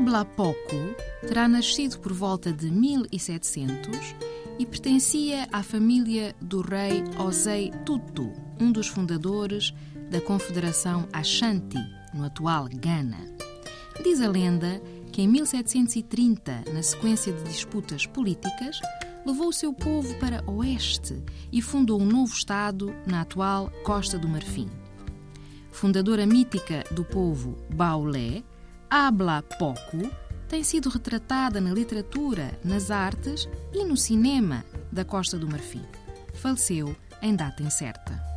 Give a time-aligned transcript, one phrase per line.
[0.00, 4.14] Habla Pouco terá nascido por volta de 1700
[4.58, 9.74] e pertencia à família do rei Osei Tutu, um dos fundadores
[10.10, 11.76] da Confederação Ashanti,
[12.14, 13.18] no atual Ghana.
[14.02, 14.80] Diz a lenda
[15.12, 18.80] que em 1730, na sequência de disputas políticas,
[19.26, 24.26] levou o seu povo para oeste e fundou um novo Estado na atual Costa do
[24.26, 24.70] Marfim.
[25.70, 28.42] Fundadora mítica do povo Baulé,
[28.90, 30.10] habla pouco,
[30.48, 35.84] tem sido retratada na literatura, nas artes e no cinema da Costa do Marfim.
[36.34, 38.29] Faleceu em data incerta.